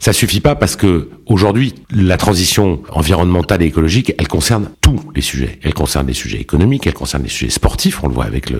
Ça 0.00 0.12
suffit 0.12 0.40
pas 0.40 0.56
parce 0.56 0.74
que 0.74 1.10
aujourd'hui 1.26 1.74
la 1.90 2.16
transition 2.16 2.82
environnementale 2.90 3.62
et 3.62 3.66
écologique, 3.66 4.14
elle 4.18 4.28
concerne 4.28 4.49
concerne 4.50 4.70
tous 4.80 5.00
les 5.14 5.20
sujets. 5.20 5.60
Elle 5.62 5.74
concerne 5.74 6.08
les 6.08 6.12
sujets 6.12 6.40
économiques, 6.40 6.84
elle 6.84 6.94
concerne 6.94 7.22
les 7.22 7.28
sujets 7.28 7.52
sportifs. 7.52 8.02
On 8.02 8.08
le 8.08 8.14
voit 8.14 8.24
avec 8.24 8.52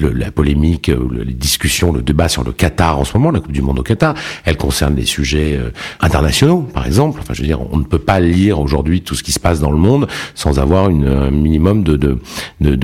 la 0.00 0.30
polémique, 0.32 0.90
les 1.24 1.34
discussions, 1.34 1.92
le 1.92 2.02
débat 2.02 2.28
sur 2.28 2.42
le 2.42 2.50
Qatar 2.50 2.98
en 2.98 3.04
ce 3.04 3.16
moment, 3.16 3.30
la 3.30 3.38
Coupe 3.38 3.52
du 3.52 3.62
Monde 3.62 3.78
au 3.78 3.84
Qatar. 3.84 4.14
Elle 4.44 4.56
concerne 4.56 4.96
les 4.96 5.04
sujets 5.04 5.56
internationaux, 6.00 6.62
par 6.62 6.84
exemple. 6.84 7.20
Enfin, 7.22 7.32
je 7.32 7.42
veux 7.42 7.46
dire, 7.46 7.60
on 7.72 7.76
ne 7.76 7.84
peut 7.84 8.00
pas 8.00 8.18
lire 8.18 8.58
aujourd'hui 8.58 9.02
tout 9.02 9.14
ce 9.14 9.22
qui 9.22 9.30
se 9.30 9.38
passe 9.38 9.60
dans 9.60 9.70
le 9.70 9.78
monde 9.78 10.08
sans 10.34 10.58
avoir 10.58 10.86
un 10.86 11.30
minimum 11.30 11.84
de, 11.84 12.18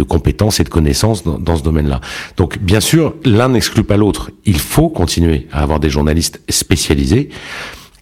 compétences 0.05 0.61
et 0.61 0.65
de 0.65 0.69
connaissances 0.69 1.25
dans 1.25 1.57
ce 1.57 1.65
domaine-là. 1.65 2.01
Donc, 2.37 2.61
bien 2.61 2.81
sûr, 2.81 3.15
l'un 3.25 3.49
n'exclut 3.49 3.83
pas 3.83 3.97
l'autre. 3.97 4.31
Il 4.45 4.61
faut 4.61 4.89
continuer 4.89 5.49
à 5.51 5.65
avoir 5.65 5.81
des 5.81 5.91
journalistes 5.91 6.41
spécialisés 6.49 7.29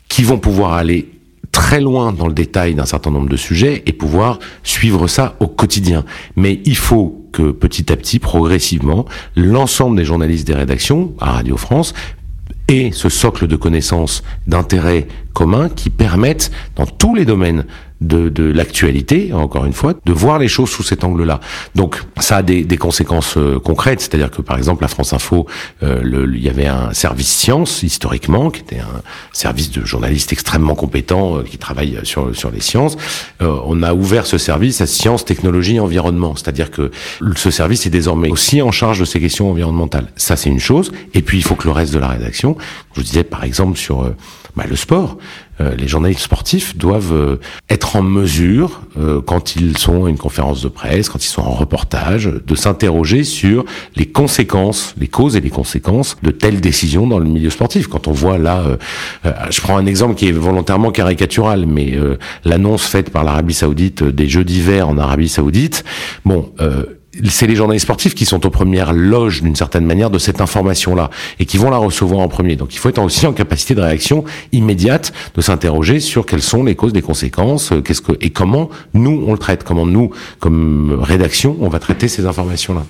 qui 0.08 0.22
vont 0.22 0.38
pouvoir 0.38 0.74
aller 0.74 1.08
très 1.52 1.80
loin 1.80 2.12
dans 2.12 2.28
le 2.28 2.34
détail 2.34 2.74
d'un 2.74 2.86
certain 2.86 3.10
nombre 3.10 3.28
de 3.28 3.36
sujets 3.36 3.82
et 3.86 3.92
pouvoir 3.92 4.38
suivre 4.62 5.08
ça 5.08 5.36
au 5.40 5.46
quotidien. 5.46 6.04
Mais 6.36 6.60
il 6.64 6.76
faut 6.76 7.28
que 7.32 7.50
petit 7.50 7.92
à 7.92 7.96
petit, 7.96 8.18
progressivement, 8.18 9.06
l'ensemble 9.36 9.96
des 9.96 10.04
journalistes 10.04 10.46
des 10.46 10.54
rédactions 10.54 11.12
à 11.20 11.32
Radio 11.32 11.56
France 11.56 11.94
aient 12.68 12.90
ce 12.92 13.08
socle 13.08 13.46
de 13.46 13.56
connaissances, 13.56 14.22
d'intérêts 14.46 15.08
communs 15.32 15.68
qui 15.68 15.90
permettent, 15.90 16.50
dans 16.76 16.86
tous 16.86 17.14
les 17.14 17.24
domaines 17.24 17.64
de, 18.00 18.30
de 18.30 18.44
l'actualité, 18.44 19.32
encore 19.32 19.64
une 19.66 19.72
fois, 19.72 19.94
de 20.04 20.12
voir 20.12 20.38
les 20.38 20.48
choses 20.48 20.70
sous 20.70 20.82
cet 20.82 21.04
angle-là. 21.04 21.40
Donc 21.74 22.02
ça 22.18 22.38
a 22.38 22.42
des, 22.42 22.64
des 22.64 22.76
conséquences 22.78 23.36
euh, 23.36 23.58
concrètes, 23.58 24.00
c'est-à-dire 24.00 24.30
que 24.30 24.40
par 24.40 24.56
exemple 24.56 24.82
la 24.82 24.88
France 24.88 25.12
Info, 25.12 25.46
euh, 25.82 26.00
le, 26.02 26.34
il 26.34 26.42
y 26.42 26.48
avait 26.48 26.66
un 26.66 26.92
service 26.94 27.28
sciences 27.28 27.82
historiquement, 27.82 28.50
qui 28.50 28.60
était 28.60 28.78
un 28.78 29.02
service 29.32 29.70
de 29.70 29.84
journalistes 29.84 30.32
extrêmement 30.32 30.74
compétents 30.74 31.38
euh, 31.38 31.42
qui 31.42 31.58
travaillent 31.58 32.00
sur 32.04 32.34
sur 32.34 32.50
les 32.50 32.60
sciences. 32.60 32.96
on 33.40 33.82
a 33.82 33.92
ouvert 33.92 34.26
ce 34.26 34.38
service 34.38 34.80
à 34.80 34.86
sciences, 34.86 35.24
technologies, 35.24 35.80
environnement, 35.80 36.34
c'est-à-dire 36.36 36.70
que 36.70 36.90
ce 37.36 37.50
service 37.50 37.86
est 37.86 37.90
désormais 37.90 38.30
aussi 38.30 38.62
en 38.62 38.70
charge 38.70 39.00
de 39.00 39.04
ces 39.04 39.20
questions 39.20 39.50
environnementales. 39.50 40.06
Ça 40.16 40.36
c'est 40.36 40.50
une 40.50 40.60
chose. 40.60 40.92
Et 41.14 41.22
puis 41.22 41.38
il 41.38 41.42
faut 41.42 41.54
que 41.54 41.66
le 41.66 41.72
reste 41.72 41.92
de 41.92 41.98
la 41.98 42.08
rédaction, 42.08 42.56
je 42.94 43.00
vous 43.00 43.06
disais 43.06 43.24
par 43.24 43.44
exemple 43.44 43.76
sur 43.76 44.10
bah, 44.56 44.64
le 44.68 44.76
sport. 44.76 45.16
Euh, 45.60 45.74
les 45.76 45.88
journalistes 45.88 46.22
sportifs 46.22 46.76
doivent 46.76 47.12
euh, 47.12 47.36
être 47.68 47.96
en 47.96 48.02
mesure, 48.02 48.82
euh, 48.98 49.20
quand 49.20 49.56
ils 49.56 49.76
sont 49.76 50.06
à 50.06 50.08
une 50.08 50.16
conférence 50.16 50.62
de 50.62 50.68
presse, 50.68 51.08
quand 51.08 51.22
ils 51.22 51.28
sont 51.28 51.42
en 51.42 51.50
reportage, 51.50 52.30
de 52.46 52.54
s'interroger 52.54 53.24
sur 53.24 53.64
les 53.96 54.06
conséquences, 54.06 54.94
les 54.98 55.08
causes 55.08 55.36
et 55.36 55.40
les 55.40 55.50
conséquences 55.50 56.16
de 56.22 56.30
telles 56.30 56.60
décisions 56.60 57.06
dans 57.06 57.18
le 57.18 57.26
milieu 57.26 57.50
sportif. 57.50 57.88
Quand 57.88 58.08
on 58.08 58.12
voit 58.12 58.38
là, 58.38 58.64
je 59.50 59.60
prends 59.60 59.76
un 59.76 59.86
exemple 59.86 60.14
qui 60.14 60.28
est 60.28 60.32
volontairement 60.32 60.90
caricatural, 60.90 61.66
mais 61.66 61.94
l'annonce 62.44 62.86
faite 62.86 63.10
par 63.10 63.24
l'Arabie 63.24 63.54
Saoudite 63.54 64.02
des 64.02 64.28
Jeux 64.28 64.44
d'hiver 64.44 64.88
en 64.88 64.98
Arabie 64.98 65.28
Saoudite, 65.28 65.84
bon 66.24 66.52
c'est 67.28 67.46
les 67.46 67.56
journalistes 67.56 67.84
sportifs 67.84 68.14
qui 68.14 68.24
sont 68.24 68.46
aux 68.46 68.50
premières 68.50 68.92
loges 68.92 69.42
d'une 69.42 69.56
certaine 69.56 69.84
manière 69.84 70.10
de 70.10 70.18
cette 70.18 70.40
information-là 70.40 71.10
et 71.38 71.44
qui 71.44 71.58
vont 71.58 71.70
la 71.70 71.76
recevoir 71.76 72.20
en 72.20 72.28
premier. 72.28 72.56
Donc 72.56 72.74
il 72.74 72.78
faut 72.78 72.88
être 72.88 73.02
aussi 73.02 73.26
en 73.26 73.32
capacité 73.32 73.74
de 73.74 73.80
réaction 73.80 74.24
immédiate, 74.52 75.12
de 75.34 75.40
s'interroger 75.40 76.00
sur 76.00 76.26
quelles 76.26 76.42
sont 76.42 76.62
les 76.62 76.76
causes, 76.76 76.92
les 76.94 77.02
conséquences, 77.02 77.72
euh, 77.72 77.80
qu'est-ce 77.80 78.00
que 78.00 78.12
et 78.20 78.30
comment 78.30 78.70
nous 78.94 79.24
on 79.26 79.32
le 79.32 79.38
traite, 79.38 79.64
comment 79.64 79.86
nous 79.86 80.10
comme 80.38 80.98
rédaction 81.00 81.56
on 81.60 81.68
va 81.68 81.78
traiter 81.78 82.08
ces 82.08 82.26
informations-là. 82.26 82.84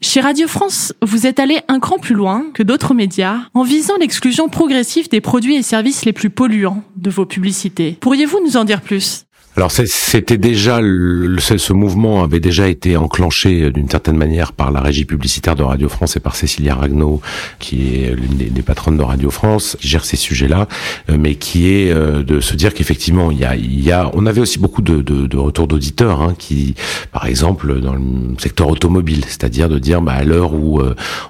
Chez 0.00 0.20
Radio 0.20 0.46
France, 0.48 0.92
vous 1.00 1.26
êtes 1.26 1.40
allé 1.40 1.60
un 1.68 1.80
cran 1.80 1.98
plus 1.98 2.14
loin 2.14 2.44
que 2.52 2.62
d'autres 2.62 2.92
médias 2.92 3.38
en 3.54 3.62
visant 3.62 3.96
l'exclusion 3.98 4.48
progressive 4.50 5.08
des 5.08 5.22
produits 5.22 5.54
et 5.54 5.62
services 5.62 6.04
les 6.04 6.12
plus 6.12 6.28
polluants 6.28 6.82
de 6.96 7.08
vos 7.08 7.24
publicités. 7.24 7.96
Pourriez-vous 8.00 8.40
nous 8.44 8.58
en 8.58 8.64
dire 8.64 8.82
plus? 8.82 9.24
Alors 9.56 9.70
c'était 9.70 10.36
déjà 10.36 10.78
ce 10.78 11.72
mouvement 11.72 12.24
avait 12.24 12.40
déjà 12.40 12.66
été 12.68 12.96
enclenché 12.96 13.62
euh, 13.62 13.70
d'une 13.70 13.88
certaine 13.88 14.16
manière 14.16 14.52
par 14.52 14.72
la 14.72 14.80
régie 14.80 15.04
publicitaire 15.04 15.54
de 15.54 15.62
Radio 15.62 15.88
France 15.88 16.16
et 16.16 16.20
par 16.20 16.34
Cécilia 16.34 16.74
Ragnaud, 16.74 17.20
qui 17.60 17.94
est 17.94 18.16
l'une 18.16 18.36
des, 18.36 18.62
patronnes 18.62 18.96
de 18.96 19.02
Radio 19.02 19.30
France, 19.30 19.76
qui 19.80 19.86
gère 19.86 20.04
ces 20.04 20.16
sujets-là, 20.16 20.66
euh, 21.08 21.16
mais 21.20 21.36
qui 21.36 21.70
est 21.70 21.92
euh, 21.92 22.24
de 22.24 22.40
se 22.40 22.56
dire 22.56 22.74
qu'effectivement 22.74 23.30
il 23.30 23.38
y 23.38 23.44
a, 23.44 23.54
il 23.54 23.80
y 23.80 23.92
a, 23.92 24.10
on 24.14 24.26
avait 24.26 24.40
aussi 24.40 24.58
beaucoup 24.58 24.82
de, 24.82 25.02
de, 25.02 25.28
de 25.28 25.36
retours 25.36 25.68
d'auditeurs 25.68 26.20
hein, 26.20 26.34
qui, 26.36 26.74
par 27.12 27.26
exemple 27.26 27.80
dans 27.80 27.94
le 27.94 28.00
secteur 28.38 28.68
automobile, 28.68 29.24
c'est-à-dire 29.24 29.68
de 29.68 29.78
dire 29.78 30.02
bah, 30.02 30.14
à 30.14 30.24
l'heure 30.24 30.52
où 30.54 30.82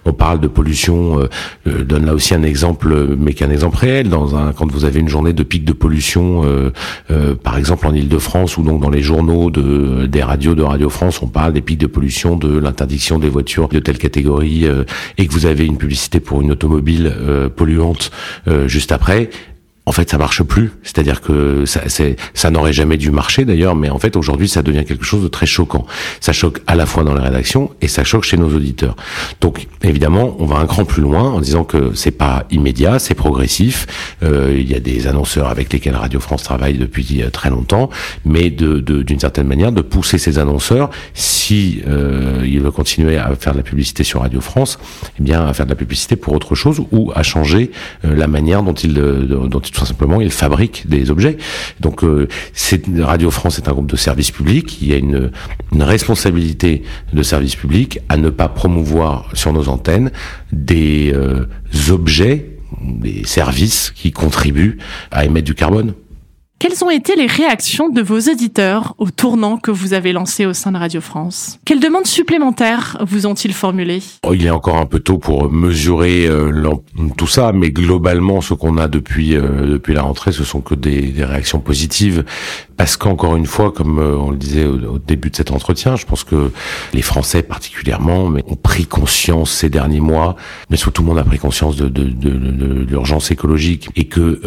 on 0.04 0.12
parle 0.14 0.40
de 0.40 0.48
pollution, 0.48 1.28
donne 1.66 2.06
là 2.06 2.14
aussi 2.14 2.34
un 2.34 2.42
exemple, 2.42 3.16
mais 3.18 3.34
qu'un 3.34 3.50
exemple 3.50 3.76
réel, 3.76 4.08
dans 4.08 4.36
un 4.36 4.52
quand 4.52 4.70
vous 4.70 4.84
avez 4.84 5.00
une 5.00 5.08
journée 5.08 5.32
de 5.32 5.42
pic 5.42 5.64
de 5.64 5.72
pollution, 5.72 6.42
par 7.42 7.58
exemple 7.58 7.86
en 7.86 7.94
ile 7.94 8.08
de 8.14 8.18
France 8.18 8.56
ou 8.56 8.62
donc 8.62 8.80
dans 8.80 8.90
les 8.90 9.02
journaux 9.02 9.50
de, 9.50 10.06
des 10.06 10.22
radios 10.22 10.54
de 10.54 10.62
Radio 10.62 10.88
France, 10.88 11.20
on 11.20 11.26
parle 11.26 11.52
des 11.52 11.60
pics 11.60 11.80
de 11.80 11.88
pollution, 11.88 12.36
de 12.36 12.56
l'interdiction 12.56 13.18
des 13.18 13.28
voitures 13.28 13.68
de 13.68 13.80
telle 13.80 13.98
catégorie, 13.98 14.66
euh, 14.66 14.84
et 15.18 15.26
que 15.26 15.32
vous 15.32 15.46
avez 15.46 15.66
une 15.66 15.78
publicité 15.78 16.20
pour 16.20 16.40
une 16.40 16.52
automobile 16.52 17.12
euh, 17.12 17.48
polluante 17.48 18.12
euh, 18.46 18.68
juste 18.68 18.92
après, 18.92 19.30
en 19.86 19.92
fait, 19.92 20.10
ça 20.10 20.18
marche 20.18 20.42
plus. 20.42 20.72
C'est-à-dire 20.82 21.20
que 21.20 21.66
ça, 21.66 21.82
ça 22.32 22.50
n'aurait 22.50 22.72
jamais 22.72 22.96
dû 22.96 23.10
marcher 23.10 23.44
d'ailleurs, 23.44 23.74
mais 23.74 23.90
en 23.90 23.98
fait, 23.98 24.16
aujourd'hui, 24.16 24.48
ça 24.48 24.62
devient 24.62 24.84
quelque 24.84 25.04
chose 25.04 25.22
de 25.22 25.28
très 25.28 25.46
choquant. 25.46 25.86
Ça 26.20 26.32
choque 26.32 26.62
à 26.66 26.74
la 26.74 26.86
fois 26.86 27.04
dans 27.04 27.14
les 27.14 27.22
rédactions 27.22 27.70
et 27.82 27.88
ça 27.88 28.02
choque 28.02 28.24
chez 28.24 28.38
nos 28.38 28.54
auditeurs. 28.54 28.96
Donc, 29.40 29.66
évidemment, 29.82 30.36
on 30.38 30.46
va 30.46 30.56
un 30.56 30.66
cran 30.66 30.84
plus 30.84 31.02
loin 31.02 31.30
en 31.30 31.40
disant 31.40 31.64
que 31.64 31.92
c'est 31.94 32.10
pas 32.10 32.44
immédiat, 32.50 32.98
c'est 32.98 33.14
progressif. 33.14 33.86
Euh, 34.22 34.56
il 34.58 34.70
y 34.70 34.74
a 34.74 34.80
des 34.80 35.06
annonceurs 35.06 35.48
avec 35.48 35.72
lesquels 35.72 35.96
Radio 35.96 36.18
France 36.18 36.42
travaille 36.42 36.78
depuis 36.78 37.22
euh, 37.22 37.28
très 37.28 37.50
longtemps, 37.50 37.90
mais 38.24 38.48
de, 38.50 38.80
d'une 38.80 39.20
certaine 39.20 39.46
manière, 39.46 39.70
de 39.70 39.82
pousser 39.82 40.16
ces 40.16 40.38
annonceurs, 40.38 40.88
si 41.12 41.82
euh, 41.86 42.42
ils 42.44 42.60
veulent 42.60 42.72
continuer 42.72 43.18
à 43.18 43.34
faire 43.36 43.52
de 43.52 43.58
la 43.58 43.64
publicité 43.64 44.02
sur 44.02 44.20
Radio 44.20 44.40
France, 44.40 44.78
eh 45.18 45.22
bien, 45.22 45.44
à 45.44 45.52
faire 45.52 45.66
de 45.66 45.70
la 45.70 45.76
publicité 45.76 46.16
pour 46.16 46.32
autre 46.32 46.54
chose 46.54 46.80
ou 46.90 47.12
à 47.14 47.22
changer 47.22 47.70
euh, 48.04 48.14
la 48.14 48.26
manière 48.26 48.62
dont 48.62 48.72
ils, 48.72 48.94
dont 48.94 49.60
ils 49.60 49.73
tout 49.74 49.84
simplement, 49.84 50.20
il 50.20 50.30
fabrique 50.30 50.88
des 50.88 51.10
objets. 51.10 51.36
Donc, 51.80 52.04
euh, 52.04 52.28
Radio 52.98 53.30
France 53.30 53.58
est 53.58 53.68
un 53.68 53.72
groupe 53.72 53.90
de 53.90 53.96
service 53.96 54.30
public. 54.30 54.80
Il 54.80 54.88
y 54.88 54.94
a 54.94 54.96
une, 54.96 55.32
une 55.72 55.82
responsabilité 55.82 56.82
de 57.12 57.22
service 57.22 57.56
public 57.56 57.98
à 58.08 58.16
ne 58.16 58.30
pas 58.30 58.48
promouvoir 58.48 59.30
sur 59.34 59.52
nos 59.52 59.68
antennes 59.68 60.10
des 60.52 61.12
euh, 61.12 61.46
objets, 61.90 62.56
des 62.80 63.24
services 63.24 63.92
qui 63.94 64.12
contribuent 64.12 64.78
à 65.10 65.24
émettre 65.24 65.46
du 65.46 65.54
carbone. 65.54 65.94
Quelles 66.60 66.84
ont 66.84 66.90
été 66.90 67.14
les 67.16 67.26
réactions 67.26 67.90
de 67.90 68.00
vos 68.00 68.18
auditeurs 68.18 68.94
au 68.98 69.10
tournant 69.10 69.58
que 69.58 69.70
vous 69.70 69.92
avez 69.92 70.12
lancé 70.12 70.46
au 70.46 70.54
sein 70.54 70.72
de 70.72 70.78
Radio 70.78 71.00
France? 71.00 71.58
Quelles 71.64 71.80
demandes 71.80 72.06
supplémentaires 72.06 72.96
vous 73.06 73.26
ont-ils 73.26 73.52
formulées? 73.52 74.02
Oh, 74.22 74.32
Il 74.32 74.46
est 74.46 74.50
encore 74.50 74.76
un 74.76 74.86
peu 74.86 75.00
tôt 75.00 75.18
pour 75.18 75.50
mesurer 75.50 76.26
euh, 76.26 76.70
tout 77.18 77.26
ça, 77.26 77.52
mais 77.52 77.70
globalement, 77.70 78.40
ce 78.40 78.54
qu'on 78.54 78.78
a 78.78 78.88
depuis 78.88 79.36
euh, 79.36 79.66
depuis 79.66 79.94
la 79.94 80.02
rentrée, 80.02 80.32
ce 80.32 80.44
sont 80.44 80.60
que 80.60 80.74
des, 80.74 81.12
réactions 81.18 81.58
positives, 81.58 82.24
parce 82.76 82.96
qu'encore 82.96 83.36
une 83.36 83.46
fois, 83.46 83.72
comme 83.72 83.98
euh, 83.98 84.16
on 84.16 84.30
le 84.30 84.36
disait 84.36 84.64
au, 84.64 84.98
début 84.98 85.30
de 85.30 85.36
cet 85.36 85.50
entretien, 85.50 85.96
je 85.96 86.06
pense 86.06 86.24
que 86.24 86.50
les 86.94 87.02
Français 87.02 87.42
particulièrement 87.42 88.28
mais 88.28 88.42
ont 88.46 88.56
pris 88.56 88.86
conscience 88.86 89.50
ces 89.50 89.68
derniers 89.68 90.00
mois, 90.00 90.36
mais 90.70 90.76
surtout 90.76 90.94
tout 90.94 91.02
le 91.02 91.08
monde 91.08 91.18
a 91.18 91.24
pris 91.24 91.38
conscience 91.38 91.74
de, 91.76 91.88
de 91.88 92.86
l'urgence 92.88 93.32
écologique 93.32 93.88
et 93.96 94.04
que 94.04 94.40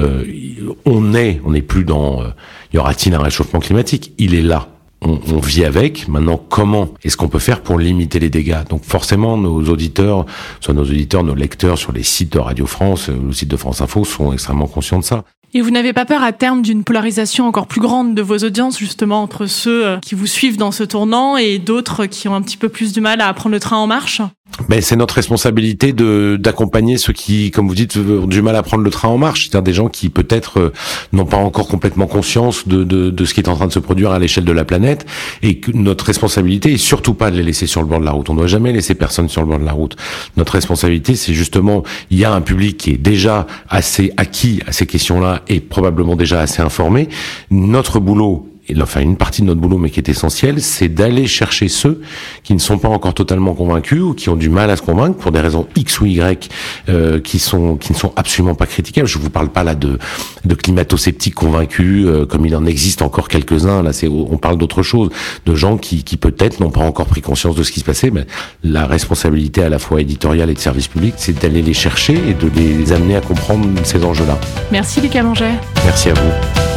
on 0.85 1.13
est, 1.13 1.41
on 1.43 1.51
n'est 1.51 1.61
plus 1.61 1.83
dans 1.83 1.96
euh, 1.97 2.27
y 2.73 2.77
aura-t-il 2.77 3.13
un 3.15 3.21
réchauffement 3.21 3.59
climatique? 3.59 4.13
Il 4.17 4.33
est 4.33 4.41
là. 4.41 4.67
On, 5.01 5.39
vit 5.39 5.63
avec. 5.63 6.07
Maintenant, 6.07 6.37
comment 6.37 6.89
est-ce 7.03 7.17
qu'on 7.17 7.27
peut 7.27 7.37
faire 7.37 7.61
pour 7.61 7.77
limiter 7.77 8.19
les 8.19 8.31
dégâts? 8.31 8.63
Donc 8.67 8.83
forcément, 8.83 9.37
nos 9.37 9.63
auditeurs, 9.65 10.25
soit 10.59 10.73
nos 10.73 10.83
auditeurs, 10.83 11.23
nos 11.23 11.35
lecteurs 11.35 11.77
sur 11.77 11.91
les 11.91 12.01
sites 12.01 12.33
de 12.33 12.39
Radio 12.39 12.65
France, 12.65 13.09
euh, 13.09 13.17
le 13.27 13.31
site 13.31 13.49
de 13.49 13.57
France 13.57 13.81
Info, 13.81 14.03
sont 14.05 14.33
extrêmement 14.33 14.65
conscients 14.65 14.97
de 14.97 15.03
ça. 15.03 15.23
Et 15.53 15.61
vous 15.61 15.71
n'avez 15.71 15.93
pas 15.93 16.05
peur 16.05 16.23
à 16.23 16.33
terme 16.33 16.61
d'une 16.61 16.83
polarisation 16.83 17.47
encore 17.47 17.67
plus 17.67 17.79
grande 17.79 18.15
de 18.15 18.21
vos 18.21 18.37
audiences, 18.39 18.77
justement, 18.77 19.21
entre 19.21 19.45
ceux 19.45 19.85
euh, 19.85 19.97
qui 19.99 20.15
vous 20.15 20.27
suivent 20.27 20.57
dans 20.57 20.71
ce 20.71 20.83
tournant 20.83 21.37
et 21.37 21.57
d'autres 21.59 22.05
qui 22.05 22.27
ont 22.27 22.35
un 22.35 22.41
petit 22.41 22.57
peu 22.57 22.69
plus 22.69 22.91
du 22.91 22.99
mal 22.99 23.21
à 23.21 23.31
prendre 23.33 23.53
le 23.53 23.59
train 23.59 23.77
en 23.77 23.87
marche? 23.87 24.21
Ben, 24.69 24.81
c'est 24.81 24.95
notre 24.95 25.15
responsabilité 25.15 25.93
de 25.93 26.37
d'accompagner 26.39 26.97
ceux 26.97 27.13
qui, 27.13 27.51
comme 27.51 27.67
vous 27.67 27.75
dites, 27.75 27.95
ont 27.95 28.25
du 28.25 28.41
mal 28.41 28.55
à 28.55 28.63
prendre 28.63 28.83
le 28.83 28.89
train 28.89 29.07
en 29.07 29.17
marche, 29.17 29.43
c'est-à-dire 29.43 29.61
des 29.61 29.73
gens 29.73 29.87
qui 29.87 30.09
peut-être 30.09 30.59
euh, 30.59 30.73
n'ont 31.13 31.25
pas 31.25 31.37
encore 31.37 31.67
complètement 31.67 32.07
conscience 32.07 32.67
de, 32.67 32.83
de, 32.83 33.11
de, 33.11 33.25
ce 33.25 33.33
qui 33.33 33.39
est 33.39 33.49
en 33.49 33.55
train 33.55 33.67
de 33.67 33.71
se 33.71 33.79
produire 33.79 34.11
à 34.11 34.19
l'échelle 34.19 34.45
de 34.45 34.51
la 34.51 34.65
planète, 34.65 35.05
et 35.43 35.59
que 35.59 35.71
notre 35.71 36.05
responsabilité 36.05 36.73
est 36.73 36.77
surtout 36.77 37.13
pas 37.13 37.29
de 37.29 37.37
les 37.37 37.43
laisser 37.43 37.67
sur 37.67 37.81
le 37.81 37.87
bord 37.87 37.99
de 37.99 38.05
la 38.05 38.11
route. 38.11 38.29
On 38.29 38.33
ne 38.33 38.39
doit 38.39 38.47
jamais 38.47 38.73
laisser 38.73 38.95
personne 38.95 39.29
sur 39.29 39.41
le 39.41 39.47
bord 39.47 39.59
de 39.59 39.65
la 39.65 39.73
route. 39.73 39.95
Notre 40.37 40.53
responsabilité, 40.53 41.15
c'est 41.15 41.33
justement, 41.33 41.83
il 42.09 42.17
y 42.17 42.25
a 42.25 42.33
un 42.33 42.41
public 42.41 42.77
qui 42.77 42.91
est 42.91 42.97
déjà 42.97 43.45
assez 43.69 44.11
acquis 44.17 44.61
à 44.67 44.71
ces 44.71 44.87
questions-là 44.87 45.43
et 45.47 45.59
probablement 45.59 46.15
déjà 46.15 46.41
assez 46.41 46.61
informé. 46.61 47.09
Notre 47.51 47.99
boulot 47.99 48.47
enfin 48.81 49.01
une 49.01 49.17
partie 49.17 49.41
de 49.41 49.47
notre 49.47 49.61
boulot, 49.61 49.77
mais 49.77 49.89
qui 49.89 49.99
est 49.99 50.09
essentielle, 50.09 50.61
c'est 50.61 50.89
d'aller 50.89 51.27
chercher 51.27 51.67
ceux 51.67 52.01
qui 52.43 52.53
ne 52.53 52.59
sont 52.59 52.77
pas 52.77 52.89
encore 52.89 53.13
totalement 53.13 53.53
convaincus 53.53 54.01
ou 54.01 54.13
qui 54.13 54.29
ont 54.29 54.35
du 54.35 54.49
mal 54.49 54.69
à 54.69 54.75
se 54.75 54.81
convaincre 54.81 55.17
pour 55.17 55.31
des 55.31 55.39
raisons 55.39 55.67
X 55.75 56.01
ou 56.01 56.05
Y 56.05 56.49
euh, 56.89 57.19
qui 57.19 57.39
sont 57.39 57.77
qui 57.77 57.93
ne 57.93 57.97
sont 57.97 58.13
absolument 58.15 58.55
pas 58.55 58.65
critiquables. 58.65 59.07
Je 59.07 59.17
vous 59.17 59.29
parle 59.29 59.49
pas 59.49 59.63
là 59.63 59.75
de 59.75 59.97
de 60.45 60.55
climato-sceptiques 60.55 61.35
convaincus, 61.35 62.05
euh, 62.07 62.25
comme 62.25 62.45
il 62.45 62.55
en 62.55 62.65
existe 62.65 63.01
encore 63.01 63.27
quelques-uns. 63.27 63.83
Là, 63.83 63.93
c'est 63.93 64.07
on 64.07 64.37
parle 64.37 64.57
d'autre 64.57 64.83
chose, 64.83 65.09
de 65.45 65.55
gens 65.55 65.77
qui 65.77 66.03
qui 66.03 66.17
peut-être 66.17 66.59
n'ont 66.59 66.71
pas 66.71 66.81
encore 66.81 67.05
pris 67.05 67.21
conscience 67.21 67.55
de 67.55 67.63
ce 67.63 67.71
qui 67.71 67.79
se 67.79 67.85
passait. 67.85 68.11
Mais 68.11 68.25
la 68.63 68.85
responsabilité 68.85 69.63
à 69.63 69.69
la 69.69 69.79
fois 69.79 70.01
éditoriale 70.01 70.49
et 70.49 70.53
de 70.53 70.59
service 70.59 70.87
public, 70.87 71.13
c'est 71.17 71.39
d'aller 71.39 71.61
les 71.61 71.73
chercher 71.73 72.13
et 72.13 72.33
de 72.33 72.49
les 72.55 72.91
amener 72.91 73.15
à 73.15 73.21
comprendre 73.21 73.67
ces 73.83 74.03
enjeux-là. 74.03 74.37
Merci 74.71 75.01
Lucas 75.01 75.23
Manger. 75.23 75.51
Merci 75.85 76.09
à 76.09 76.13
vous. 76.13 76.76